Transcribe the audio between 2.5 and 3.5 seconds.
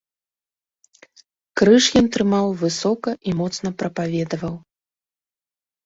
высока і